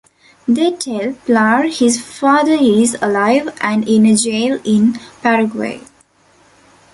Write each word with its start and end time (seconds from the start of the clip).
They 0.47 0.71
tell 0.71 1.13
Plarr 1.27 1.71
his 1.71 2.01
father 2.01 2.53
is 2.59 2.97
alive 3.03 3.55
and 3.61 3.87
in 3.87 4.07
a 4.07 4.15
jail 4.17 4.59
in 4.65 4.93
Paraguay. 5.21 5.79